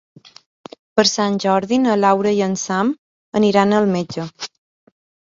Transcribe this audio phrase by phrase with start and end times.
[0.99, 2.93] Per Sant Jordi na Laura i en Sam
[3.43, 4.31] aniran al metge.